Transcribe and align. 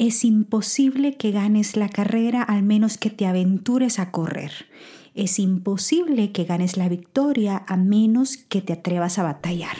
Es 0.00 0.24
imposible 0.24 1.18
que 1.18 1.30
ganes 1.30 1.76
la 1.76 1.90
carrera 1.90 2.42
al 2.42 2.62
menos 2.62 2.96
que 2.96 3.10
te 3.10 3.26
aventures 3.26 3.98
a 3.98 4.10
correr. 4.10 4.50
Es 5.14 5.38
imposible 5.38 6.32
que 6.32 6.44
ganes 6.44 6.78
la 6.78 6.88
victoria 6.88 7.64
a 7.68 7.76
menos 7.76 8.38
que 8.38 8.62
te 8.62 8.72
atrevas 8.72 9.18
a 9.18 9.24
batallar. 9.24 9.76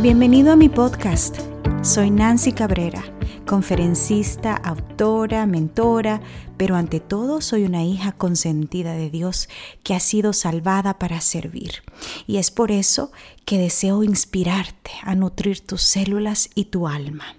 Bienvenido 0.00 0.52
a 0.52 0.56
mi 0.56 0.70
podcast. 0.70 1.36
Soy 1.82 2.10
Nancy 2.10 2.52
Cabrera, 2.52 3.04
conferencista, 3.46 4.54
autora, 4.56 5.44
mentora, 5.44 6.22
pero 6.56 6.74
ante 6.74 6.98
todo 6.98 7.42
soy 7.42 7.64
una 7.64 7.84
hija 7.84 8.12
consentida 8.12 8.94
de 8.94 9.10
Dios 9.10 9.50
que 9.82 9.94
ha 9.94 10.00
sido 10.00 10.32
salvada 10.32 10.98
para 10.98 11.20
servir. 11.20 11.82
Y 12.26 12.38
es 12.38 12.50
por 12.50 12.72
eso 12.72 13.12
que 13.44 13.58
deseo 13.58 14.02
inspirarte 14.02 14.92
a 15.02 15.14
nutrir 15.14 15.60
tus 15.60 15.82
células 15.82 16.48
y 16.54 16.64
tu 16.64 16.88
alma. 16.88 17.36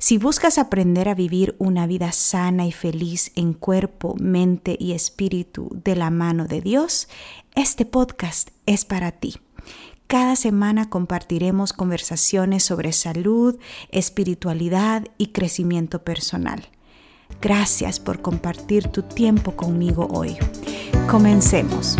Si 0.00 0.16
buscas 0.16 0.56
aprender 0.56 1.10
a 1.10 1.14
vivir 1.14 1.54
una 1.58 1.86
vida 1.86 2.10
sana 2.12 2.66
y 2.66 2.72
feliz 2.72 3.32
en 3.34 3.52
cuerpo, 3.52 4.16
mente 4.18 4.74
y 4.80 4.92
espíritu 4.92 5.68
de 5.84 5.94
la 5.94 6.08
mano 6.08 6.46
de 6.46 6.62
Dios, 6.62 7.06
este 7.54 7.84
podcast 7.84 8.48
es 8.64 8.86
para 8.86 9.12
ti. 9.12 9.34
Cada 10.06 10.36
semana 10.36 10.88
compartiremos 10.88 11.74
conversaciones 11.74 12.64
sobre 12.64 12.92
salud, 12.92 13.58
espiritualidad 13.90 15.04
y 15.18 15.32
crecimiento 15.32 16.02
personal. 16.02 16.66
Gracias 17.42 18.00
por 18.00 18.22
compartir 18.22 18.88
tu 18.88 19.02
tiempo 19.02 19.54
conmigo 19.54 20.08
hoy. 20.10 20.34
Comencemos. 21.10 21.98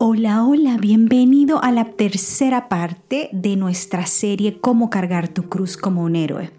Hola, 0.00 0.44
hola, 0.44 0.76
bienvenido 0.76 1.60
a 1.60 1.72
la 1.72 1.84
tercera 1.84 2.68
parte 2.68 3.30
de 3.32 3.56
nuestra 3.56 4.06
serie 4.06 4.60
Cómo 4.60 4.90
cargar 4.90 5.26
tu 5.26 5.48
cruz 5.48 5.76
como 5.76 6.04
un 6.04 6.14
héroe. 6.14 6.52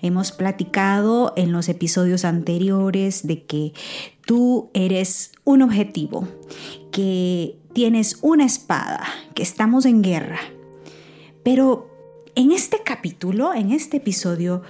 Hemos 0.00 0.32
platicado 0.32 1.34
en 1.36 1.52
los 1.52 1.68
episodios 1.68 2.24
anteriores 2.24 3.26
de 3.26 3.44
que 3.44 3.74
tú 4.24 4.70
eres 4.72 5.32
un 5.44 5.60
objetivo, 5.60 6.26
que 6.90 7.58
tienes 7.74 8.16
una 8.22 8.46
espada, 8.46 9.06
que 9.34 9.42
estamos 9.42 9.84
en 9.84 10.00
guerra. 10.00 10.40
Pero 11.42 11.90
en 12.34 12.50
este 12.50 12.78
capítulo, 12.82 13.52
en 13.52 13.72
este 13.72 13.98
episodio, 13.98 14.62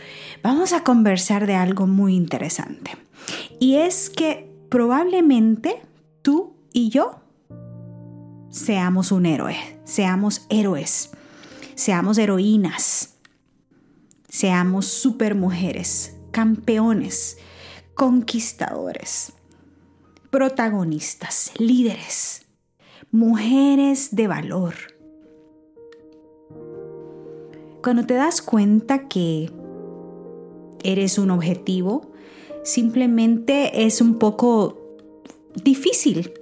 vamos 0.42 0.72
a 0.72 0.82
conversar 0.82 1.46
de 1.46 1.54
algo 1.54 1.86
muy 1.86 2.16
interesante. 2.16 2.90
Y 3.60 3.76
es 3.76 4.10
que 4.10 4.50
probablemente 4.68 5.80
tú 6.22 6.54
y 6.72 6.88
yo 6.88 7.20
seamos 8.50 9.12
un 9.12 9.26
héroe, 9.26 9.56
seamos 9.84 10.44
héroes, 10.48 11.10
seamos 11.74 12.18
heroínas, 12.18 13.14
seamos 14.28 14.86
supermujeres, 14.86 16.16
campeones, 16.32 17.38
conquistadores, 17.94 19.32
protagonistas, 20.30 21.52
líderes, 21.58 22.42
mujeres 23.12 24.14
de 24.14 24.26
valor. 24.26 24.74
Cuando 27.82 28.04
te 28.04 28.14
das 28.14 28.42
cuenta 28.42 29.08
que 29.08 29.50
eres 30.82 31.18
un 31.18 31.30
objetivo, 31.30 32.12
simplemente 32.62 33.86
es 33.86 34.00
un 34.00 34.18
poco 34.18 34.98
difícil 35.54 36.32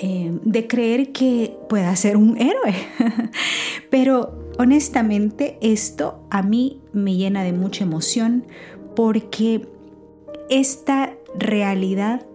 eh, 0.00 0.38
de 0.42 0.66
creer 0.66 1.12
que 1.12 1.56
pueda 1.68 1.94
ser 1.96 2.16
un 2.16 2.36
héroe. 2.38 2.74
Pero 3.90 4.52
honestamente 4.58 5.58
esto 5.60 6.20
a 6.30 6.42
mí 6.42 6.80
me 6.92 7.16
llena 7.16 7.42
de 7.42 7.52
mucha 7.52 7.84
emoción 7.84 8.44
porque 8.94 9.68
esta 10.50 11.14
realidad 11.36 12.26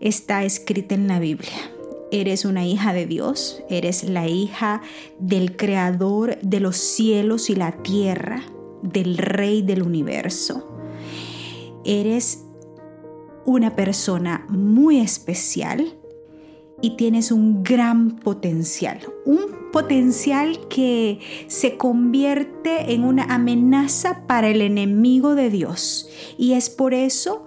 está 0.00 0.44
escrita 0.44 0.94
en 0.94 1.08
la 1.08 1.18
Biblia. 1.18 1.70
Eres 2.10 2.44
una 2.44 2.66
hija 2.66 2.92
de 2.92 3.06
Dios, 3.06 3.62
eres 3.68 4.04
la 4.04 4.28
hija 4.28 4.80
del 5.18 5.56
creador 5.56 6.38
de 6.40 6.60
los 6.60 6.76
cielos 6.76 7.50
y 7.50 7.54
la 7.54 7.72
tierra, 7.82 8.42
del 8.82 9.18
rey 9.18 9.62
del 9.62 9.82
universo. 9.82 10.66
Eres 11.84 12.44
una 13.44 13.76
persona 13.76 14.46
muy 14.48 15.00
especial 15.00 15.97
y 16.80 16.90
tienes 16.96 17.32
un 17.32 17.62
gran 17.62 18.16
potencial, 18.16 19.00
un 19.24 19.70
potencial 19.72 20.68
que 20.68 21.20
se 21.48 21.76
convierte 21.76 22.92
en 22.92 23.04
una 23.04 23.24
amenaza 23.24 24.26
para 24.26 24.48
el 24.48 24.62
enemigo 24.62 25.34
de 25.34 25.50
Dios. 25.50 26.08
Y 26.36 26.52
es 26.52 26.70
por 26.70 26.94
eso 26.94 27.44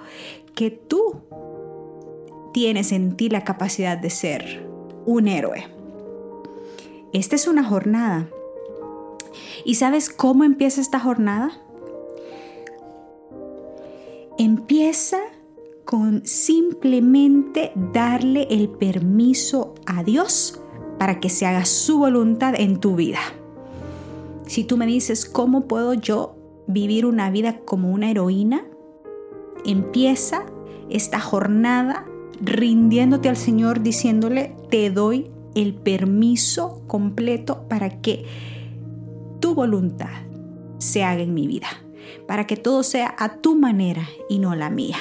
que 0.53 0.69
tú 0.69 1.21
tienes 2.53 2.91
en 2.91 3.15
ti 3.15 3.29
la 3.29 3.43
capacidad 3.43 3.97
de 3.97 4.09
ser 4.09 4.69
un 5.05 5.27
héroe. 5.27 5.65
Esta 7.13 7.35
es 7.35 7.47
una 7.47 7.63
jornada. 7.63 8.29
¿Y 9.63 9.75
sabes 9.75 10.09
cómo 10.09 10.43
empieza 10.43 10.81
esta 10.81 10.99
jornada? 10.99 11.51
Empieza 14.37 15.19
con 15.91 16.25
simplemente 16.25 17.73
darle 17.91 18.47
el 18.49 18.69
permiso 18.69 19.75
a 19.85 20.05
Dios 20.05 20.57
para 20.97 21.19
que 21.19 21.27
se 21.27 21.45
haga 21.45 21.65
su 21.65 21.97
voluntad 21.97 22.53
en 22.57 22.79
tu 22.79 22.95
vida. 22.95 23.19
Si 24.47 24.63
tú 24.63 24.77
me 24.77 24.85
dices, 24.85 25.25
¿cómo 25.25 25.67
puedo 25.67 25.93
yo 25.93 26.37
vivir 26.65 27.05
una 27.05 27.29
vida 27.29 27.59
como 27.65 27.91
una 27.91 28.09
heroína? 28.09 28.63
Empieza 29.65 30.45
esta 30.89 31.19
jornada 31.19 32.05
rindiéndote 32.39 33.27
al 33.27 33.35
Señor 33.35 33.81
diciéndole, 33.81 34.55
te 34.69 34.91
doy 34.91 35.29
el 35.55 35.73
permiso 35.73 36.83
completo 36.87 37.67
para 37.67 37.99
que 37.99 38.23
tu 39.41 39.55
voluntad 39.55 40.21
se 40.77 41.03
haga 41.03 41.21
en 41.21 41.33
mi 41.33 41.47
vida, 41.47 41.67
para 42.27 42.47
que 42.47 42.55
todo 42.55 42.81
sea 42.83 43.13
a 43.19 43.41
tu 43.41 43.57
manera 43.57 44.07
y 44.29 44.39
no 44.39 44.55
la 44.55 44.69
mía. 44.69 44.95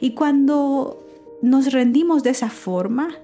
Y 0.00 0.12
cuando 0.12 1.02
nos 1.42 1.72
rendimos 1.72 2.22
de 2.22 2.30
esa 2.30 2.50
forma, 2.50 3.16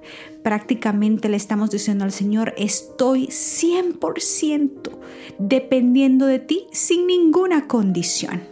prácticamente 0.43 1.29
le 1.29 1.37
estamos 1.37 1.71
diciendo 1.71 2.05
al 2.05 2.13
Señor, 2.13 2.55
estoy 2.57 3.27
100% 3.27 4.91
dependiendo 5.39 6.27
de 6.27 6.39
ti 6.39 6.67
sin 6.73 7.07
ninguna 7.07 7.67
condición. 7.67 8.43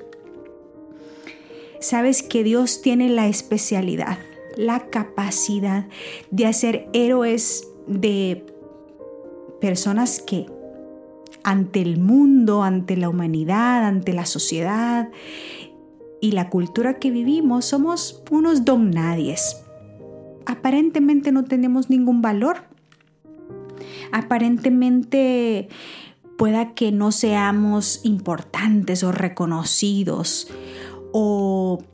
Sabes 1.80 2.22
que 2.22 2.44
Dios 2.44 2.82
tiene 2.82 3.10
la 3.10 3.26
especialidad, 3.26 4.18
la 4.56 4.86
capacidad 4.88 5.86
de 6.30 6.46
hacer 6.46 6.88
héroes 6.92 7.68
de 7.86 8.44
personas 9.60 10.20
que 10.20 10.46
ante 11.42 11.82
el 11.82 11.98
mundo, 11.98 12.62
ante 12.62 12.96
la 12.96 13.10
humanidad, 13.10 13.84
ante 13.84 14.14
la 14.14 14.24
sociedad 14.24 15.10
y 16.24 16.32
la 16.32 16.48
cultura 16.48 16.98
que 16.98 17.10
vivimos 17.10 17.66
somos 17.66 18.22
unos 18.30 18.64
don 18.64 18.90
nadies. 18.90 19.58
Aparentemente 20.46 21.32
no 21.32 21.44
tenemos 21.44 21.90
ningún 21.90 22.22
valor. 22.22 22.64
Aparentemente 24.10 25.68
pueda 26.38 26.72
que 26.72 26.92
no 26.92 27.12
seamos 27.12 28.00
importantes 28.04 29.02
o 29.02 29.12
reconocidos 29.12 30.48
o 31.12 31.84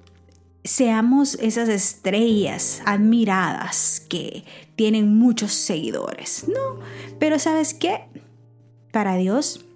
seamos 0.62 1.34
esas 1.40 1.68
estrellas 1.68 2.82
admiradas 2.86 3.98
que 4.08 4.44
tienen 4.76 5.12
muchos 5.18 5.54
seguidores. 5.54 6.44
No, 6.46 6.78
pero 7.18 7.40
¿sabes 7.40 7.74
qué? 7.74 8.04
Para 8.92 9.16
Dios 9.16 9.66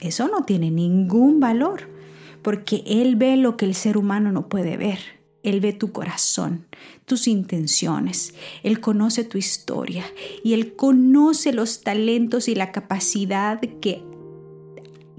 eso 0.00 0.28
no 0.28 0.44
tiene 0.44 0.70
ningún 0.70 1.40
valor 1.40 1.97
porque 2.42 2.82
Él 2.86 3.16
ve 3.16 3.36
lo 3.36 3.56
que 3.56 3.64
el 3.64 3.74
ser 3.74 3.96
humano 3.96 4.32
no 4.32 4.48
puede 4.48 4.76
ver. 4.76 4.98
Él 5.42 5.60
ve 5.60 5.72
tu 5.72 5.92
corazón, 5.92 6.66
tus 7.04 7.28
intenciones, 7.28 8.34
Él 8.62 8.80
conoce 8.80 9.24
tu 9.24 9.38
historia 9.38 10.04
y 10.42 10.52
Él 10.52 10.74
conoce 10.74 11.52
los 11.52 11.80
talentos 11.82 12.48
y 12.48 12.54
la 12.54 12.72
capacidad 12.72 13.60
que, 13.60 14.02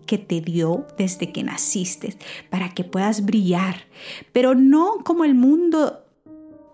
que 0.06 0.18
te 0.18 0.42
dio 0.42 0.86
desde 0.98 1.31
que 1.31 1.44
naciste 1.44 2.18
para 2.50 2.74
que 2.74 2.83
puedas 2.83 3.25
brillar, 3.25 3.88
pero 4.33 4.56
no 4.56 4.98
como 5.06 5.24
el 5.24 5.36
mundo 5.36 6.04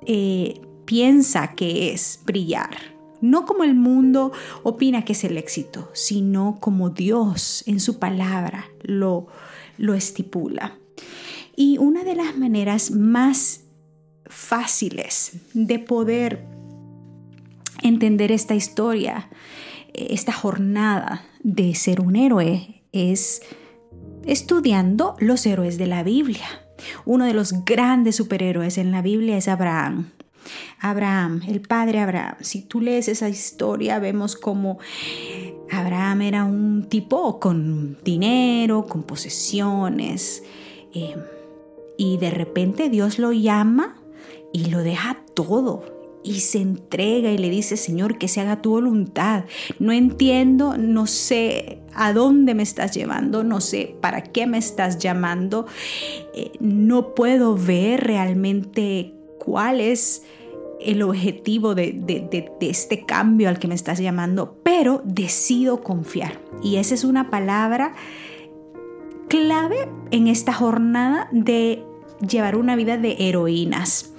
eh, 0.05 0.61
piensa 0.85 1.53
que 1.55 1.93
es 1.93 2.21
brillar. 2.25 2.95
No 3.21 3.45
como 3.45 3.63
el 3.63 3.73
mundo 3.73 4.33
opina 4.61 5.05
que 5.05 5.13
es 5.13 5.23
el 5.23 5.37
éxito, 5.37 5.89
sino 5.93 6.57
como 6.59 6.89
Dios 6.89 7.63
en 7.65 7.79
su 7.79 7.97
palabra 7.97 8.65
lo, 8.83 9.27
lo 9.77 9.93
estipula. 9.93 10.77
Y 11.55 11.77
una 11.77 12.03
de 12.03 12.15
las 12.15 12.37
maneras 12.37 12.91
más 12.91 13.61
fáciles 14.25 15.33
de 15.53 15.79
poder 15.79 16.45
entender 17.81 18.31
esta 18.31 18.55
historia, 18.55 19.29
esta 19.93 20.33
jornada 20.33 21.23
de 21.43 21.75
ser 21.75 22.01
un 22.01 22.15
héroe, 22.15 22.83
es 22.91 23.41
estudiando 24.25 25.15
los 25.19 25.45
héroes 25.45 25.77
de 25.77 25.87
la 25.87 26.03
Biblia. 26.03 26.47
Uno 27.05 27.25
de 27.25 27.33
los 27.33 27.63
grandes 27.63 28.15
superhéroes 28.15 28.77
en 28.77 28.91
la 28.91 29.01
Biblia 29.01 29.37
es 29.37 29.47
Abraham. 29.47 30.11
Abraham, 30.79 31.41
el 31.47 31.61
padre 31.61 31.99
Abraham. 31.99 32.35
Si 32.41 32.61
tú 32.61 32.81
lees 32.81 33.07
esa 33.07 33.29
historia, 33.29 33.99
vemos 33.99 34.35
como 34.35 34.77
Abraham 35.71 36.21
era 36.21 36.43
un 36.43 36.85
tipo 36.89 37.39
con 37.39 37.97
dinero, 38.03 38.85
con 38.85 39.03
posesiones, 39.03 40.43
eh, 40.93 41.15
y 41.97 42.17
de 42.17 42.31
repente 42.31 42.89
Dios 42.89 43.19
lo 43.19 43.31
llama 43.31 44.01
y 44.53 44.65
lo 44.65 44.79
deja 44.79 45.23
todo 45.33 45.95
y 46.25 46.39
se 46.39 46.59
entrega 46.59 47.31
y 47.31 47.37
le 47.37 47.49
dice, 47.49 47.77
Señor, 47.77 48.17
que 48.17 48.27
se 48.27 48.41
haga 48.41 48.61
tu 48.61 48.71
voluntad. 48.71 49.45
No 49.77 49.91
entiendo, 49.91 50.75
no 50.75 51.05
sé 51.05 51.79
a 51.93 52.13
dónde 52.13 52.55
me 52.55 52.63
estás 52.63 52.93
llevando, 52.95 53.43
no 53.43 53.61
sé 53.61 53.95
para 54.01 54.23
qué 54.23 54.47
me 54.47 54.57
estás 54.57 54.97
llamando, 54.97 55.67
eh, 56.33 56.51
no 56.59 57.13
puedo 57.13 57.55
ver 57.55 58.03
realmente 58.03 59.13
cuál 59.39 59.79
es 59.79 60.23
el 60.79 61.01
objetivo 61.01 61.75
de, 61.75 61.93
de, 61.93 62.51
este 62.61 63.05
cambio 63.05 63.49
al 63.49 63.59
que 63.59 63.67
me 63.67 63.75
estás 63.75 63.99
llamando, 63.99 64.57
pero 64.63 65.01
decido 65.05 65.81
confiar. 65.81 66.39
Y 66.61 66.77
esa 66.77 66.93
es 66.95 67.03
una 67.03 67.29
palabra 67.29 67.93
clave 69.27 69.89
en 70.11 70.27
esta 70.27 70.53
jornada 70.53 71.27
de 71.31 71.83
llevar 72.27 72.55
una 72.55 72.75
vida 72.75 72.97
de 72.97 73.15
heroínas. 73.19 74.13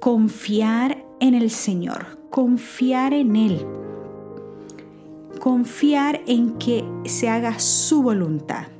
Confiar 0.00 1.04
en 1.20 1.34
el 1.34 1.50
Señor, 1.50 2.18
confiar 2.30 3.12
en 3.14 3.36
Él, 3.36 3.66
confiar 5.40 6.20
en 6.26 6.58
que 6.58 6.84
se 7.04 7.28
haga 7.28 7.58
su 7.58 8.02
voluntad. 8.02 8.77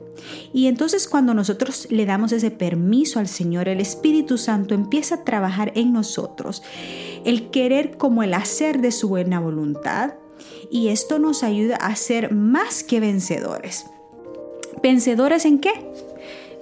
Y 0.53 0.67
entonces 0.67 1.09
cuando 1.09 1.35
nosotros 1.35 1.89
le 1.91 2.07
damos 2.07 2.33
ese 2.33 2.51
permiso 2.51 3.19
al 3.19 3.29
Señor, 3.29 3.69
el 3.69 3.81
Espíritu 3.81 4.39
Santo 4.39 4.75
empieza 4.75 5.17
a 5.17 5.25
trabajar 5.25 5.73
en 5.75 5.93
nosotros, 5.93 6.63
el 7.25 7.51
querer 7.51 7.97
como 7.97 8.23
el 8.23 8.35
hacer 8.35 8.81
de 8.81 8.93
su 8.93 9.09
buena 9.09 9.41
voluntad, 9.41 10.15
y 10.71 10.89
esto 10.89 11.19
nos 11.19 11.43
ayuda 11.43 11.77
a 11.77 11.95
ser 11.97 12.33
más 12.33 12.83
que 12.85 13.01
vencedores. 13.01 13.87
¿Vencedores 14.83 15.45
en 15.45 15.59
qué? 15.59 15.73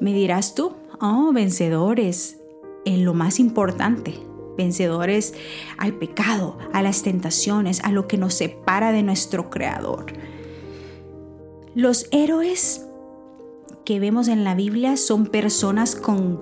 Me 0.00 0.12
dirás 0.12 0.54
tú, 0.54 0.72
oh, 1.00 1.32
vencedores 1.32 2.38
en 2.84 3.04
lo 3.04 3.14
más 3.14 3.38
importante, 3.40 4.14
vencedores 4.56 5.34
al 5.76 5.94
pecado, 5.94 6.56
a 6.72 6.82
las 6.82 7.02
tentaciones, 7.02 7.80
a 7.80 7.92
lo 7.92 8.06
que 8.06 8.16
nos 8.16 8.34
separa 8.34 8.92
de 8.92 9.02
nuestro 9.02 9.50
Creador. 9.50 10.06
Los 11.74 12.08
héroes 12.10 12.85
que 13.86 14.00
vemos 14.00 14.26
en 14.26 14.42
la 14.42 14.56
Biblia 14.56 14.96
son 14.96 15.26
personas 15.26 15.94
con 15.94 16.40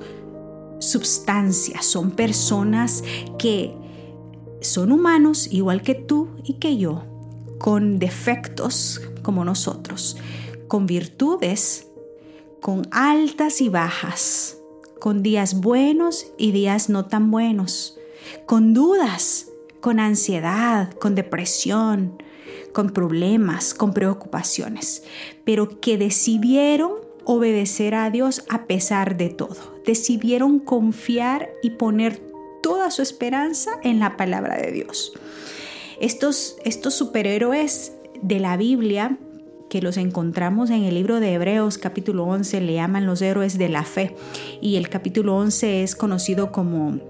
substancia, 0.81 1.82
son 1.82 2.11
personas 2.11 3.05
que 3.38 3.76
son 4.62 4.91
humanos 4.91 5.46
igual 5.52 5.82
que 5.82 5.94
tú 5.94 6.31
y 6.43 6.55
que 6.55 6.79
yo, 6.79 7.05
con 7.58 7.99
defectos 7.99 9.02
como 9.23 9.44
nosotros, 9.44 10.17
con 10.69 10.87
virtudes, 10.87 11.87
con 12.62 12.88
altas 12.91 13.61
y 13.61 13.69
bajas, 13.69 14.56
con 14.99 15.23
días 15.23 15.61
buenos 15.61 16.26
y 16.38 16.50
días 16.50 16.88
no 16.88 17.05
tan 17.05 17.31
buenos, 17.31 17.99
con 18.46 18.73
dudas, 18.73 19.50
con 19.82 20.00
ansiedad, 20.00 20.94
con 20.94 21.14
depresión, 21.14 22.23
con 22.73 22.88
problemas, 22.88 23.75
con 23.75 23.93
preocupaciones, 23.93 25.02
pero 25.44 25.79
que 25.81 25.99
decidieron 25.99 27.03
obedecer 27.24 27.94
a 27.94 28.10
Dios 28.10 28.44
a 28.48 28.66
pesar 28.66 29.16
de 29.16 29.28
todo. 29.30 29.56
Decidieron 29.86 30.58
confiar 30.58 31.50
y 31.62 31.70
poner 31.70 32.20
toda 32.62 32.90
su 32.90 33.02
esperanza 33.02 33.72
en 33.82 33.98
la 33.98 34.16
palabra 34.16 34.56
de 34.56 34.72
Dios. 34.72 35.12
Estos, 36.00 36.56
estos 36.64 36.94
superhéroes 36.94 37.92
de 38.22 38.40
la 38.40 38.56
Biblia 38.56 39.18
que 39.68 39.82
los 39.82 39.96
encontramos 39.96 40.70
en 40.70 40.84
el 40.84 40.94
libro 40.94 41.20
de 41.20 41.34
Hebreos 41.34 41.78
capítulo 41.78 42.24
11 42.24 42.60
le 42.60 42.74
llaman 42.74 43.06
los 43.06 43.22
héroes 43.22 43.58
de 43.58 43.68
la 43.68 43.82
fe 43.82 44.14
y 44.60 44.76
el 44.76 44.88
capítulo 44.88 45.36
11 45.36 45.82
es 45.82 45.96
conocido 45.96 46.52
como 46.52 47.00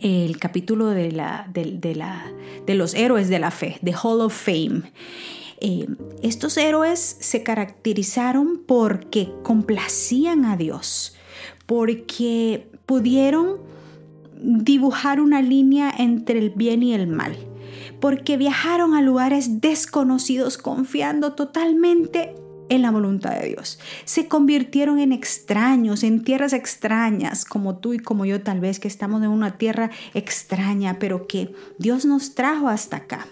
el 0.00 0.38
capítulo 0.38 0.86
de, 0.88 1.12
la, 1.12 1.48
de, 1.52 1.94
la, 1.94 2.32
de 2.66 2.74
los 2.74 2.94
héroes 2.94 3.28
de 3.28 3.38
la 3.38 3.50
fe, 3.50 3.78
The 3.84 3.94
Hall 4.02 4.20
of 4.20 4.34
Fame. 4.34 4.82
Eh, 5.64 5.86
estos 6.22 6.56
héroes 6.56 7.18
se 7.20 7.44
caracterizaron 7.44 8.64
porque 8.66 9.32
complacían 9.44 10.44
a 10.44 10.56
Dios, 10.56 11.14
porque 11.66 12.68
pudieron 12.84 13.58
dibujar 14.42 15.20
una 15.20 15.40
línea 15.40 15.94
entre 15.96 16.40
el 16.40 16.50
bien 16.50 16.82
y 16.82 16.94
el 16.94 17.06
mal, 17.06 17.36
porque 18.00 18.36
viajaron 18.36 18.94
a 18.94 19.02
lugares 19.02 19.60
desconocidos 19.60 20.58
confiando 20.58 21.34
totalmente 21.34 22.34
en 22.68 22.82
la 22.82 22.90
voluntad 22.90 23.38
de 23.38 23.46
Dios. 23.46 23.78
Se 24.04 24.26
convirtieron 24.26 24.98
en 24.98 25.12
extraños, 25.12 26.02
en 26.02 26.24
tierras 26.24 26.54
extrañas, 26.54 27.44
como 27.44 27.76
tú 27.76 27.92
y 27.92 28.00
como 28.00 28.24
yo 28.24 28.42
tal 28.42 28.58
vez, 28.58 28.80
que 28.80 28.88
estamos 28.88 29.22
en 29.22 29.28
una 29.28 29.58
tierra 29.58 29.92
extraña, 30.12 30.96
pero 30.98 31.28
que 31.28 31.54
Dios 31.78 32.04
nos 32.04 32.34
trajo 32.34 32.66
hasta 32.66 32.96
acá. 32.96 33.28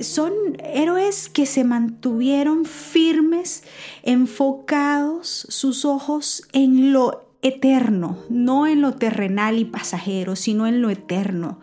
Son 0.00 0.32
héroes 0.64 1.28
que 1.28 1.44
se 1.44 1.62
mantuvieron 1.62 2.64
firmes, 2.64 3.64
enfocados 4.02 5.46
sus 5.50 5.84
ojos 5.84 6.42
en 6.52 6.92
lo 6.92 7.28
eterno, 7.42 8.18
no 8.30 8.66
en 8.66 8.80
lo 8.80 8.94
terrenal 8.94 9.58
y 9.58 9.64
pasajero, 9.64 10.36
sino 10.36 10.66
en 10.66 10.80
lo 10.80 10.88
eterno. 10.88 11.60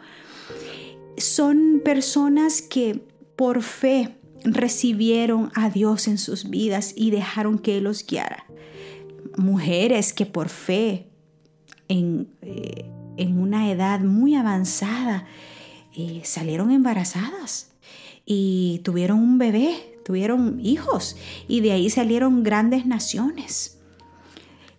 Son 1.18 1.82
personas 1.84 2.62
que 2.62 3.02
por 3.36 3.64
fe 3.64 4.16
recibieron 4.44 5.52
a 5.56 5.70
Dios 5.70 6.08
en 6.08 6.18
sus 6.18 6.50
vidas 6.50 6.94
y 6.96 7.10
dejaron 7.10 7.58
que 7.58 7.78
Él 7.78 7.86
los 7.86 8.06
guiara. 8.06 8.46
Mujeres 9.36 10.14
que 10.14 10.26
por 10.26 10.50
fe, 10.50 11.10
en, 11.88 12.30
eh, 12.42 12.86
una 13.18 13.72
edad 13.72 14.02
muy 14.02 14.36
avanzada, 14.36 15.26
eh, 15.98 16.22
salieron 16.24 16.72
embarazadas 16.72 17.75
y 18.26 18.82
tuvieron 18.84 19.20
un 19.20 19.38
bebé, 19.38 20.00
tuvieron 20.04 20.60
hijos 20.64 21.16
y 21.48 21.62
de 21.62 21.72
ahí 21.72 21.90
salieron 21.90 22.44
grandes 22.44 22.86
naciones. 22.86 23.80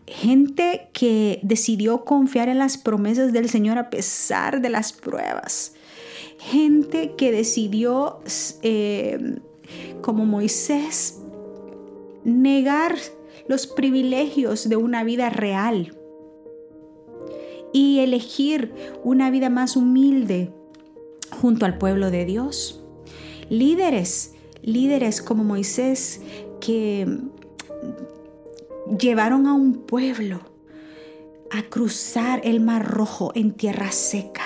Gente 0.07 0.89
que 0.93 1.41
decidió 1.43 2.05
confiar 2.05 2.49
en 2.49 2.59
las 2.59 2.79
promesas 2.79 3.33
del 3.33 3.49
Señor 3.49 3.79
a 3.79 3.91
pesar 3.91 4.61
de 4.61 4.71
las 4.71 4.93
pruebas. 4.93 5.75
Gente 6.39 7.15
que 7.17 7.33
decidió 7.33 8.21
eh, 8.63 9.39
como 10.03 10.27
Moisés, 10.27 11.21
negar 12.25 12.97
los 13.49 13.67
privilegios 13.67 14.69
de 14.69 14.77
una 14.77 15.03
vida 15.03 15.31
real 15.31 15.97
y 17.73 18.01
elegir 18.01 18.73
una 19.03 19.31
vida 19.31 19.51
más 19.51 19.77
humilde 19.77 20.53
junto 21.41 21.67
al 21.67 21.79
pueblo 21.79 22.11
de 22.11 22.25
Dios. 22.25 22.86
Líderes, 23.49 24.35
líderes 24.63 25.23
como 25.23 25.45
Moisés 25.45 26.21
que 26.61 27.07
llevaron 28.99 29.47
a 29.47 29.55
un 29.55 29.75
pueblo 29.75 30.41
a 31.51 31.63
cruzar 31.63 32.41
el 32.45 32.61
mar 32.61 32.87
rojo 32.87 33.33
en 33.35 33.53
tierra 33.53 33.93
seca. 33.93 34.43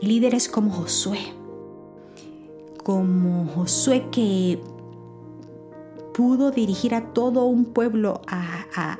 Líderes 0.00 0.48
como 0.48 0.70
Josué, 0.70 1.18
como 2.84 3.46
Josué 3.46 4.06
que 4.12 4.60
pudo 6.14 6.50
dirigir 6.50 6.94
a 6.94 7.12
todo 7.12 7.44
un 7.44 7.66
pueblo 7.66 8.22
a, 8.26 8.98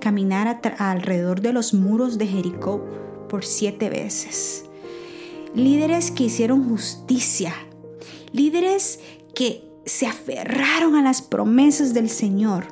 caminar 0.00 0.60
alrededor 0.78 1.40
de 1.40 1.54
los 1.54 1.72
muros 1.72 2.18
de 2.18 2.26
Jericó 2.26 2.84
por 3.28 3.42
siete 3.42 3.88
veces. 3.88 4.66
Líderes 5.54 6.10
que 6.10 6.24
hicieron 6.24 6.68
justicia, 6.68 7.54
líderes 8.32 8.98
que 9.34 9.62
se 9.84 10.06
aferraron 10.06 10.96
a 10.96 11.02
las 11.02 11.22
promesas 11.22 11.94
del 11.94 12.10
Señor, 12.10 12.66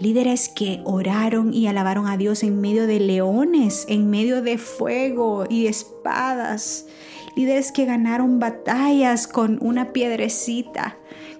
líderes 0.00 0.48
que 0.48 0.80
oraron 0.84 1.54
y 1.54 1.68
alabaron 1.68 2.08
a 2.08 2.16
Dios 2.16 2.42
en 2.42 2.60
medio 2.60 2.88
de 2.88 2.98
leones, 2.98 3.84
en 3.88 4.10
medio 4.10 4.42
de 4.42 4.58
fuego 4.58 5.44
y 5.48 5.68
espadas, 5.68 6.86
líderes 7.36 7.70
que 7.70 7.84
ganaron 7.84 8.40
batallas 8.40 9.28
con 9.28 9.58
una 9.62 9.92
piedrecita, 9.92 10.96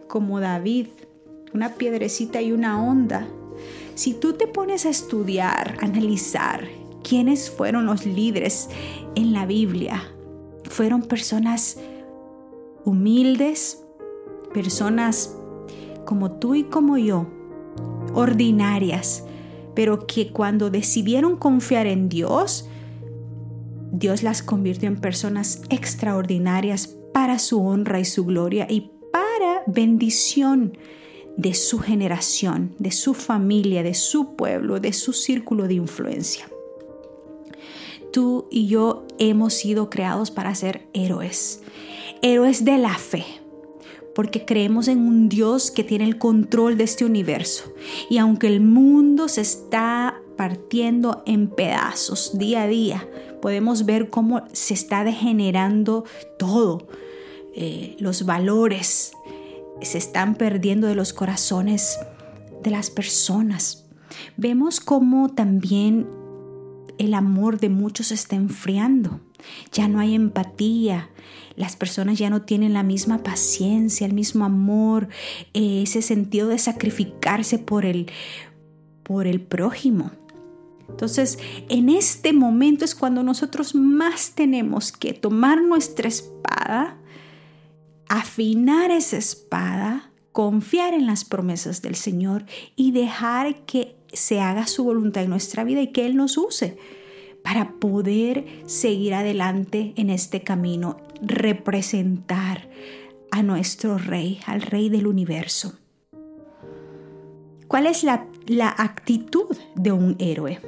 como 0.06 0.38
David, 0.38 0.86
una 1.52 1.74
piedrecita 1.74 2.40
y 2.40 2.52
una 2.52 2.80
onda. 2.84 3.26
Si 3.96 4.14
tú 4.14 4.34
te 4.34 4.46
pones 4.46 4.86
a 4.86 4.90
estudiar, 4.90 5.78
analizar 5.80 6.68
quiénes 7.02 7.50
fueron 7.50 7.86
los 7.86 8.06
líderes 8.06 8.68
en 9.14 9.32
la 9.32 9.46
Biblia, 9.46 10.11
fueron 10.72 11.02
personas 11.02 11.78
humildes, 12.84 13.84
personas 14.54 15.36
como 16.06 16.32
tú 16.32 16.54
y 16.54 16.64
como 16.64 16.96
yo, 16.96 17.26
ordinarias, 18.14 19.24
pero 19.74 20.06
que 20.06 20.32
cuando 20.32 20.70
decidieron 20.70 21.36
confiar 21.36 21.86
en 21.86 22.08
Dios, 22.08 22.68
Dios 23.92 24.22
las 24.22 24.42
convirtió 24.42 24.88
en 24.88 24.96
personas 24.96 25.62
extraordinarias 25.68 26.96
para 27.12 27.38
su 27.38 27.60
honra 27.60 28.00
y 28.00 28.06
su 28.06 28.24
gloria 28.24 28.66
y 28.68 28.90
para 29.12 29.62
bendición 29.66 30.78
de 31.36 31.52
su 31.52 31.80
generación, 31.80 32.74
de 32.78 32.92
su 32.92 33.12
familia, 33.12 33.82
de 33.82 33.94
su 33.94 34.36
pueblo, 34.36 34.80
de 34.80 34.94
su 34.94 35.12
círculo 35.12 35.68
de 35.68 35.74
influencia. 35.74 36.51
Tú 38.12 38.46
y 38.50 38.66
yo 38.66 39.06
hemos 39.18 39.54
sido 39.54 39.88
creados 39.88 40.30
para 40.30 40.54
ser 40.54 40.86
héroes, 40.92 41.62
héroes 42.20 42.64
de 42.64 42.78
la 42.78 42.96
fe, 42.98 43.24
porque 44.14 44.44
creemos 44.44 44.88
en 44.88 44.98
un 44.98 45.28
Dios 45.28 45.70
que 45.70 45.82
tiene 45.82 46.04
el 46.04 46.18
control 46.18 46.76
de 46.76 46.84
este 46.84 47.04
universo. 47.04 47.72
Y 48.10 48.18
aunque 48.18 48.48
el 48.48 48.60
mundo 48.60 49.28
se 49.28 49.40
está 49.40 50.20
partiendo 50.36 51.22
en 51.24 51.48
pedazos 51.48 52.38
día 52.38 52.64
a 52.64 52.66
día, 52.66 53.08
podemos 53.40 53.86
ver 53.86 54.10
cómo 54.10 54.42
se 54.52 54.74
está 54.74 55.04
degenerando 55.04 56.04
todo, 56.38 56.86
eh, 57.54 57.96
los 57.98 58.26
valores 58.26 59.12
se 59.80 59.98
están 59.98 60.34
perdiendo 60.34 60.86
de 60.86 60.94
los 60.94 61.12
corazones 61.12 61.98
de 62.62 62.70
las 62.70 62.90
personas. 62.90 63.86
Vemos 64.36 64.80
cómo 64.80 65.30
también 65.30 66.06
el 67.02 67.14
amor 67.14 67.58
de 67.58 67.68
muchos 67.68 68.12
está 68.12 68.36
enfriando. 68.36 69.20
Ya 69.72 69.88
no 69.88 69.98
hay 69.98 70.14
empatía. 70.14 71.10
Las 71.56 71.74
personas 71.76 72.18
ya 72.18 72.30
no 72.30 72.42
tienen 72.42 72.72
la 72.72 72.84
misma 72.84 73.22
paciencia, 73.22 74.06
el 74.06 74.14
mismo 74.14 74.44
amor, 74.44 75.08
ese 75.52 76.00
sentido 76.00 76.48
de 76.48 76.58
sacrificarse 76.58 77.58
por 77.58 77.84
el, 77.84 78.10
por 79.02 79.26
el 79.26 79.40
prójimo. 79.40 80.12
Entonces, 80.88 81.38
en 81.68 81.88
este 81.88 82.32
momento 82.32 82.84
es 82.84 82.94
cuando 82.94 83.22
nosotros 83.22 83.74
más 83.74 84.32
tenemos 84.32 84.92
que 84.92 85.12
tomar 85.12 85.60
nuestra 85.60 86.08
espada, 86.08 86.98
afinar 88.08 88.90
esa 88.90 89.16
espada, 89.16 90.10
confiar 90.30 90.94
en 90.94 91.06
las 91.06 91.24
promesas 91.24 91.82
del 91.82 91.96
Señor 91.96 92.44
y 92.76 92.92
dejar 92.92 93.64
que 93.64 93.96
se 94.12 94.40
haga 94.40 94.66
su 94.66 94.84
voluntad 94.84 95.22
en 95.22 95.30
nuestra 95.30 95.64
vida 95.64 95.80
y 95.80 95.88
que 95.88 96.06
Él 96.06 96.16
nos 96.16 96.36
use 96.36 96.76
para 97.42 97.72
poder 97.72 98.44
seguir 98.66 99.14
adelante 99.14 99.92
en 99.96 100.10
este 100.10 100.42
camino, 100.42 100.98
representar 101.20 102.68
a 103.30 103.42
nuestro 103.42 103.98
Rey, 103.98 104.40
al 104.46 104.62
Rey 104.62 104.88
del 104.88 105.06
universo. 105.06 105.74
¿Cuál 107.66 107.86
es 107.86 108.04
la, 108.04 108.26
la 108.46 108.74
actitud 108.76 109.56
de 109.74 109.92
un 109.92 110.16
héroe? 110.18 110.60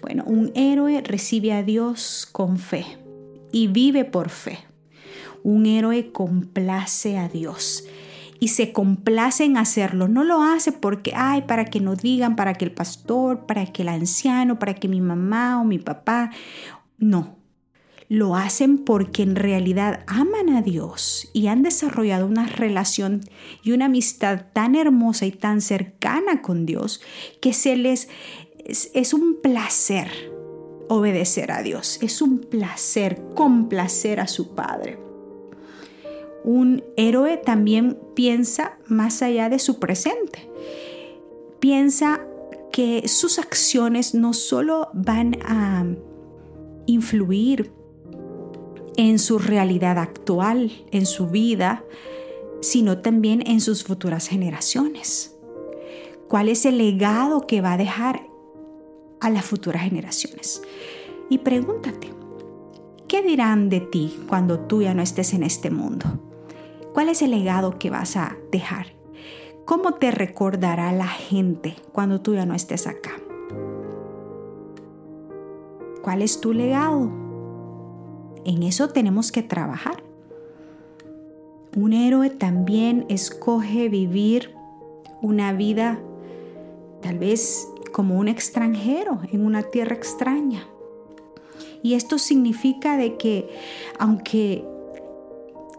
Bueno, 0.00 0.24
un 0.26 0.52
héroe 0.54 1.00
recibe 1.02 1.52
a 1.52 1.62
Dios 1.62 2.28
con 2.30 2.58
fe 2.58 2.84
y 3.52 3.66
vive 3.66 4.04
por 4.04 4.30
fe. 4.30 4.58
Un 5.42 5.66
héroe 5.66 6.12
complace 6.12 7.18
a 7.18 7.28
Dios 7.28 7.84
y 8.40 8.48
se 8.48 8.72
complace 8.72 9.44
en 9.44 9.56
hacerlo. 9.56 10.08
No 10.08 10.24
lo 10.24 10.42
hace 10.42 10.72
porque, 10.72 11.12
ay, 11.14 11.42
para 11.42 11.64
que 11.64 11.80
no 11.80 11.96
digan, 11.96 12.36
para 12.36 12.54
que 12.54 12.64
el 12.64 12.72
pastor, 12.72 13.46
para 13.46 13.66
que 13.66 13.82
el 13.82 13.88
anciano, 13.88 14.58
para 14.58 14.74
que 14.74 14.88
mi 14.88 15.00
mamá 15.00 15.60
o 15.60 15.64
mi 15.64 15.78
papá. 15.78 16.30
No. 16.98 17.36
Lo 18.08 18.36
hacen 18.36 18.78
porque 18.78 19.22
en 19.22 19.34
realidad 19.34 20.04
aman 20.06 20.50
a 20.50 20.62
Dios 20.62 21.30
y 21.32 21.46
han 21.46 21.62
desarrollado 21.62 22.26
una 22.26 22.46
relación 22.46 23.22
y 23.62 23.72
una 23.72 23.86
amistad 23.86 24.46
tan 24.52 24.74
hermosa 24.74 25.24
y 25.24 25.32
tan 25.32 25.62
cercana 25.62 26.42
con 26.42 26.66
Dios 26.66 27.00
que 27.40 27.54
se 27.54 27.76
les 27.76 28.08
es, 28.58 28.90
es 28.94 29.14
un 29.14 29.40
placer 29.42 30.10
obedecer 30.88 31.50
a 31.50 31.62
Dios. 31.62 31.98
Es 32.02 32.20
un 32.20 32.40
placer 32.40 33.22
complacer 33.34 34.20
a 34.20 34.26
su 34.26 34.54
Padre 34.54 34.98
un 36.44 36.84
héroe 36.96 37.38
también 37.38 37.98
piensa 38.14 38.78
más 38.86 39.22
allá 39.22 39.48
de 39.48 39.58
su 39.58 39.80
presente. 39.80 40.48
Piensa 41.58 42.20
que 42.70 43.08
sus 43.08 43.38
acciones 43.38 44.14
no 44.14 44.34
solo 44.34 44.90
van 44.92 45.38
a 45.46 45.86
influir 46.86 47.72
en 48.96 49.18
su 49.18 49.38
realidad 49.38 49.98
actual, 49.98 50.70
en 50.90 51.06
su 51.06 51.28
vida, 51.28 51.82
sino 52.60 52.98
también 52.98 53.42
en 53.46 53.60
sus 53.60 53.82
futuras 53.82 54.28
generaciones. 54.28 55.34
¿Cuál 56.28 56.48
es 56.48 56.66
el 56.66 56.78
legado 56.78 57.46
que 57.46 57.60
va 57.60 57.72
a 57.72 57.78
dejar 57.78 58.26
a 59.20 59.30
las 59.30 59.44
futuras 59.44 59.82
generaciones? 59.82 60.62
Y 61.30 61.38
pregúntate, 61.38 62.12
¿qué 63.08 63.22
dirán 63.22 63.68
de 63.70 63.80
ti 63.80 64.18
cuando 64.28 64.60
tú 64.60 64.82
ya 64.82 64.94
no 64.94 65.02
estés 65.02 65.32
en 65.32 65.42
este 65.42 65.70
mundo? 65.70 66.33
¿Cuál 66.94 67.08
es 67.08 67.22
el 67.22 67.32
legado 67.32 67.76
que 67.76 67.90
vas 67.90 68.16
a 68.16 68.36
dejar? 68.52 68.86
¿Cómo 69.64 69.94
te 69.94 70.12
recordará 70.12 70.92
la 70.92 71.08
gente 71.08 71.74
cuando 71.90 72.20
tú 72.20 72.34
ya 72.34 72.46
no 72.46 72.54
estés 72.54 72.86
acá? 72.86 73.10
¿Cuál 76.02 76.22
es 76.22 76.40
tu 76.40 76.52
legado? 76.52 77.10
En 78.44 78.62
eso 78.62 78.90
tenemos 78.90 79.32
que 79.32 79.42
trabajar. 79.42 80.04
Un 81.76 81.94
héroe 81.94 82.30
también 82.30 83.06
escoge 83.08 83.88
vivir 83.88 84.54
una 85.20 85.52
vida 85.52 85.98
tal 87.02 87.18
vez 87.18 87.68
como 87.90 88.20
un 88.20 88.28
extranjero 88.28 89.18
en 89.32 89.44
una 89.44 89.64
tierra 89.64 89.96
extraña. 89.96 90.68
Y 91.82 91.94
esto 91.94 92.18
significa 92.18 92.96
de 92.96 93.16
que 93.16 93.48
aunque 93.98 94.64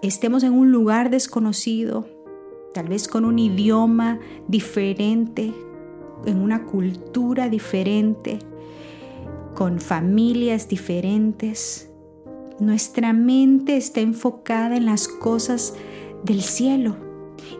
estemos 0.08 0.44
en 0.44 0.54
un 0.54 0.72
lugar 0.72 1.10
desconocido, 1.10 2.08
tal 2.74 2.88
vez 2.88 3.08
con 3.08 3.26
un 3.26 3.40
idioma 3.40 4.20
diferente, 4.48 5.54
en 6.26 6.38
una 6.38 6.66
cultura 6.66 7.50
diferente, 7.50 8.40
con 9.56 9.80
familias 9.80 10.68
diferentes. 10.68 11.90
Nuestra 12.60 13.14
mente 13.14 13.78
está 13.78 14.02
enfocada 14.02 14.78
en 14.78 14.86
las 14.86 15.08
cosas 15.08 15.76
del 16.24 16.42
cielo 16.42 16.96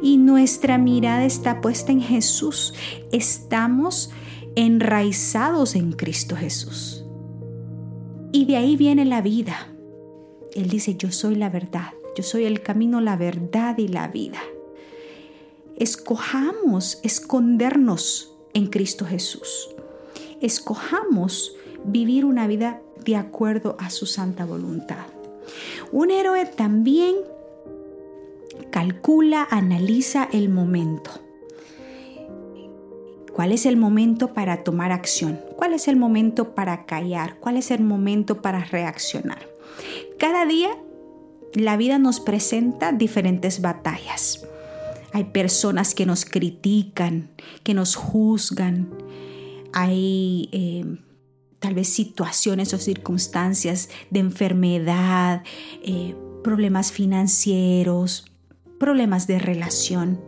y 0.02 0.18
nuestra 0.18 0.78
mirada 0.78 1.26
está 1.26 1.62
puesta 1.62 1.92
en 1.92 2.02
Jesús. 2.02 2.74
Estamos 3.12 4.12
enraizados 4.56 5.76
en 5.76 5.92
Cristo 5.92 6.36
Jesús. 6.36 7.06
Y 8.32 8.46
de 8.46 8.58
ahí 8.58 8.76
viene 8.76 9.06
la 9.06 9.22
vida. 9.22 9.74
Él 10.54 10.70
dice, 10.70 10.96
yo 10.96 11.12
soy 11.12 11.36
la 11.36 11.50
verdad. 11.50 11.94
Yo 12.16 12.24
soy 12.24 12.46
el 12.46 12.62
camino, 12.62 13.02
la 13.02 13.18
verdad 13.18 13.78
y 13.78 13.90
la 13.90 14.08
vida. 14.08 14.40
Escojamos 15.76 17.00
escondernos 17.04 18.34
en 18.54 18.68
Cristo 18.68 19.06
Jesús. 19.06 19.70
Escojamos 20.40 21.56
vivir 21.84 22.24
una 22.24 22.48
vida 22.48 22.82
de 23.04 23.18
acuerdo 23.18 23.76
a 23.80 23.90
su 23.90 24.06
santa 24.06 24.46
voluntad. 24.46 25.08
Un 25.92 26.10
héroe 26.10 26.46
también 26.46 27.16
calcula, 28.72 29.46
analiza 29.52 30.30
el 30.32 30.48
momento. 30.48 31.12
¿Cuál 33.34 33.52
es 33.52 33.66
el 33.66 33.76
momento 33.76 34.34
para 34.34 34.64
tomar 34.64 34.94
acción? 34.94 35.42
¿Cuál 35.58 35.74
es 35.74 35.90
el 35.90 35.98
momento 35.98 36.56
para 36.56 36.86
callar? 36.86 37.38
¿Cuál 37.42 37.58
es 37.58 37.70
el 37.72 37.84
momento 37.84 38.42
para 38.42 38.64
reaccionar? 38.64 39.50
Cada 40.18 40.46
día 40.46 40.70
la 41.56 41.78
vida 41.78 41.98
nos 42.00 42.20
presenta 42.20 42.92
diferentes 42.92 43.62
batallas. 43.62 44.46
Hay 45.14 45.26
personas 45.26 45.96
que 45.96 46.06
nos 46.06 46.26
critican, 46.26 47.30
que 47.64 47.74
nos 47.74 47.96
juzgan. 47.96 48.90
Hay 49.74 50.50
eh, 50.52 50.86
tal 51.60 51.74
vez 51.74 51.88
situaciones 51.88 52.74
o 52.74 52.78
circunstancias 52.78 53.90
de 54.10 54.20
enfermedad, 54.20 55.44
eh, 55.84 56.16
problemas 56.44 56.92
financieros, 56.92 58.26
problemas 58.78 59.26
de 59.26 59.40
relación, 59.40 60.20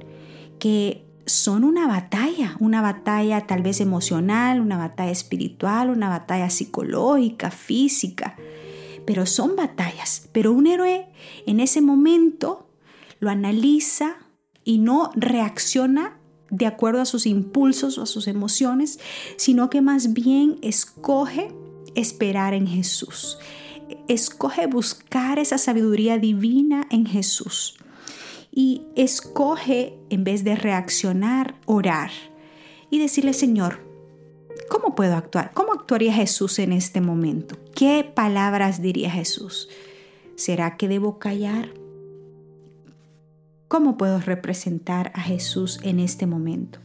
que 0.59 1.05
son 1.25 1.65
una 1.65 1.85
batalla, 1.87 2.55
una 2.59 2.81
batalla 2.81 3.45
tal 3.45 3.61
vez 3.61 3.81
emocional, 3.81 4.61
una 4.61 4.77
batalla 4.77 5.11
espiritual, 5.11 5.89
una 5.89 6.07
batalla 6.07 6.49
psicológica, 6.49 7.51
física 7.51 8.37
pero 9.07 9.25
son 9.25 9.55
batallas. 9.55 10.27
Pero 10.33 10.51
un 10.51 10.67
héroe 10.67 11.07
en 11.47 11.61
ese 11.61 11.79
momento 11.79 12.69
lo 13.19 13.29
analiza 13.29 14.17
y 14.65 14.79
no 14.79 15.11
reacciona 15.15 16.19
de 16.49 16.65
acuerdo 16.65 17.01
a 17.01 17.05
sus 17.05 17.25
impulsos 17.25 17.97
o 17.97 18.03
a 18.03 18.05
sus 18.05 18.27
emociones, 18.27 18.99
sino 19.37 19.69
que 19.69 19.81
más 19.81 20.11
bien 20.11 20.59
escoge 20.61 21.55
esperar 21.95 22.53
en 22.53 22.67
Jesús. 22.67 23.39
Escoge 24.09 24.67
buscar 24.67 25.39
esa 25.39 25.57
sabiduría 25.57 26.17
divina 26.17 26.85
en 26.91 27.05
Jesús. 27.05 27.75
y 28.51 28.81
escoge, 28.95 29.99
en 30.09 30.23
vez 30.23 30.43
de 30.43 30.55
reaccionar, 30.55 31.59
orar 31.67 32.09
y 32.89 32.97
decirle, 32.97 33.33
Señor, 33.33 33.86
¿cómo 34.69 34.95
puedo 34.95 35.15
actuar? 35.15 35.51
¿Cómo 35.53 35.73
actuaría 35.73 36.13
Jesús 36.13 36.59
en 36.59 36.73
este 36.73 37.01
momento? 37.01 37.57
¿Qué 37.75 38.09
palabras 38.15 38.81
diría 38.81 39.09
Jesús? 39.09 39.69
¿Será 40.35 40.77
que 40.77 40.87
debo 40.87 41.19
callar? 41.19 41.69
¿Cómo 43.67 43.97
puedo 43.97 44.19
representar 44.19 45.11
a 45.13 45.21
Jesús 45.21 45.79
en 45.83 45.99
este 45.99 46.25
momento? 46.25 46.79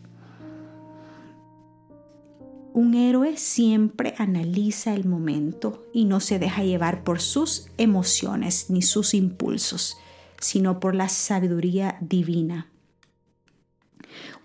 Un 2.75 2.95
héroe 2.95 3.37
siempre 3.37 4.15
analiza 4.17 4.95
el 4.95 5.05
momento 5.05 5.87
y 5.93 6.07
no 6.07 6.21
se 6.21 6.39
deja 6.39 6.65
llevar 6.65 7.05
por 7.05 7.21
sus 7.21 7.69
emociones 7.77 8.71
ni 8.71 8.81
sus 8.81 9.13
impulsos, 9.13 9.99
sino 10.41 10.81
por 10.81 10.95
la 10.95 11.11
sabiduría 11.11 11.99
divina. 12.01 12.69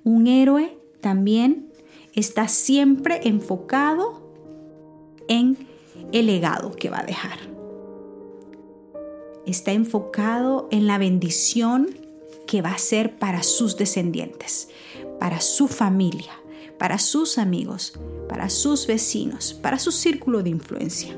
Un 0.04 0.28
héroe 0.28 0.78
también 1.00 1.70
está 2.18 2.48
siempre 2.48 3.22
enfocado 3.26 4.24
en 5.28 5.56
el 6.12 6.26
legado 6.26 6.72
que 6.72 6.90
va 6.90 7.02
a 7.02 7.06
dejar. 7.06 7.38
Está 9.46 9.72
enfocado 9.72 10.68
en 10.72 10.88
la 10.88 10.98
bendición 10.98 11.96
que 12.48 12.64
va 12.64 12.72
a 12.72 12.80
ser 12.80 13.20
para 13.20 13.44
sus 13.44 13.78
descendientes, 13.78 14.70
para 15.20 15.42
su 15.42 15.68
familia, 15.68 16.32
para 16.80 16.98
sus 16.98 17.38
amigos, 17.38 17.94
para 18.28 18.50
sus 18.50 18.88
vecinos, 18.88 19.54
para 19.54 19.78
su 19.78 19.92
círculo 19.92 20.42
de 20.42 20.50
influencia. 20.50 21.16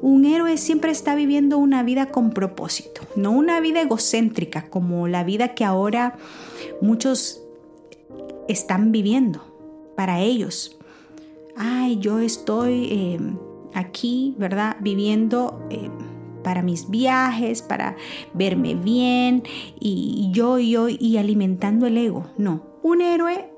Un 0.00 0.24
héroe 0.24 0.56
siempre 0.56 0.92
está 0.92 1.14
viviendo 1.14 1.58
una 1.58 1.82
vida 1.82 2.06
con 2.06 2.30
propósito, 2.30 3.02
no 3.16 3.32
una 3.32 3.60
vida 3.60 3.82
egocéntrica 3.82 4.70
como 4.70 5.08
la 5.08 5.24
vida 5.24 5.54
que 5.54 5.64
ahora 5.64 6.16
muchos 6.80 7.42
están 8.48 8.92
viviendo 8.92 9.51
para 9.96 10.20
ellos. 10.20 10.78
Ay, 11.56 11.98
yo 12.00 12.18
estoy 12.18 12.88
eh, 12.90 13.20
aquí, 13.74 14.34
¿verdad? 14.38 14.76
Viviendo 14.80 15.60
eh, 15.70 15.90
para 16.42 16.62
mis 16.62 16.90
viajes, 16.90 17.62
para 17.62 17.96
verme 18.34 18.74
bien 18.74 19.42
y 19.78 20.30
yo, 20.32 20.58
yo, 20.58 20.88
y 20.88 21.16
alimentando 21.16 21.86
el 21.86 21.96
ego. 21.98 22.30
No, 22.36 22.62
un 22.82 23.00
héroe 23.00 23.50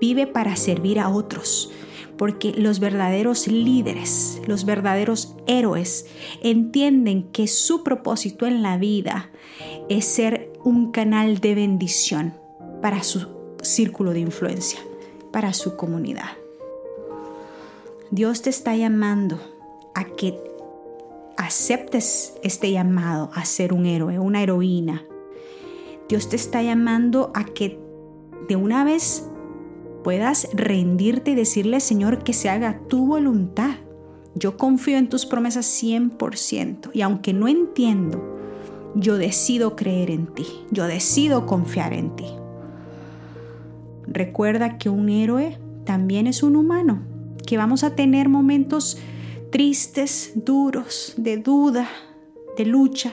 vive 0.00 0.26
para 0.26 0.56
servir 0.56 0.98
a 0.98 1.08
otros 1.08 1.70
porque 2.22 2.52
los 2.56 2.78
verdaderos 2.78 3.48
líderes, 3.48 4.40
los 4.46 4.64
verdaderos 4.64 5.34
héroes 5.48 6.06
entienden 6.42 7.24
que 7.24 7.48
su 7.48 7.82
propósito 7.82 8.46
en 8.46 8.62
la 8.62 8.76
vida 8.76 9.30
es 9.88 10.04
ser 10.04 10.52
un 10.62 10.92
canal 10.92 11.40
de 11.40 11.56
bendición 11.56 12.34
para 12.80 13.02
su 13.02 13.26
círculo 13.62 14.12
de 14.12 14.20
influencia, 14.20 14.78
para 15.32 15.52
su 15.52 15.76
comunidad. 15.76 16.30
Dios 18.10 18.42
te 18.42 18.50
está 18.50 18.76
llamando 18.76 19.40
a 19.94 20.04
que 20.04 20.38
aceptes 21.36 22.34
este 22.42 22.70
llamado 22.70 23.30
a 23.34 23.44
ser 23.44 23.72
un 23.72 23.86
héroe, 23.86 24.18
una 24.18 24.42
heroína. 24.42 25.04
Dios 26.08 26.28
te 26.28 26.36
está 26.36 26.62
llamando 26.62 27.32
a 27.34 27.44
que 27.44 27.80
de 28.48 28.56
una 28.56 28.84
vez 28.84 29.28
puedas 30.04 30.48
rendirte 30.52 31.30
y 31.30 31.34
decirle, 31.34 31.80
Señor, 31.80 32.22
que 32.22 32.32
se 32.32 32.48
haga 32.48 32.80
tu 32.88 33.06
voluntad. 33.06 33.76
Yo 34.34 34.56
confío 34.56 34.98
en 34.98 35.08
tus 35.08 35.26
promesas 35.26 35.66
100% 35.82 36.90
y 36.92 37.02
aunque 37.02 37.32
no 37.32 37.48
entiendo, 37.48 38.38
yo 38.94 39.16
decido 39.16 39.76
creer 39.76 40.10
en 40.10 40.26
ti, 40.26 40.46
yo 40.70 40.86
decido 40.86 41.46
confiar 41.46 41.92
en 41.92 42.14
ti. 42.16 42.26
Recuerda 44.12 44.78
que 44.78 44.88
un 44.88 45.08
héroe 45.08 45.58
también 45.84 46.26
es 46.26 46.42
un 46.42 46.56
humano, 46.56 47.02
que 47.46 47.56
vamos 47.56 47.82
a 47.82 47.94
tener 47.94 48.28
momentos 48.28 48.98
tristes, 49.50 50.32
duros, 50.34 51.14
de 51.16 51.38
duda, 51.38 51.88
de 52.56 52.66
lucha, 52.66 53.12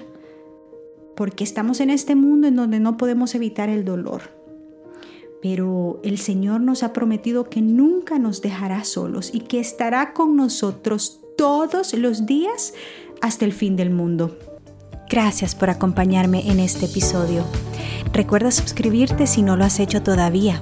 porque 1.15 1.43
estamos 1.43 1.79
en 1.79 1.89
este 1.89 2.15
mundo 2.15 2.47
en 2.47 2.55
donde 2.55 2.79
no 2.79 2.97
podemos 2.97 3.33
evitar 3.35 3.69
el 3.69 3.85
dolor 3.85 4.39
pero 5.41 5.99
el 6.03 6.17
Señor 6.17 6.61
nos 6.61 6.83
ha 6.83 6.93
prometido 6.93 7.45
que 7.45 7.61
nunca 7.61 8.19
nos 8.19 8.41
dejará 8.41 8.83
solos 8.83 9.31
y 9.33 9.41
que 9.41 9.59
estará 9.59 10.13
con 10.13 10.35
nosotros 10.35 11.21
todos 11.37 11.93
los 11.93 12.25
días 12.25 12.73
hasta 13.21 13.45
el 13.45 13.53
fin 13.53 13.75
del 13.75 13.89
mundo. 13.89 14.37
Gracias 15.09 15.55
por 15.55 15.69
acompañarme 15.69 16.49
en 16.51 16.59
este 16.59 16.85
episodio. 16.85 17.43
Recuerda 18.13 18.51
suscribirte 18.51 19.27
si 19.27 19.41
no 19.41 19.55
lo 19.55 19.63
has 19.63 19.79
hecho 19.79 20.03
todavía. 20.03 20.61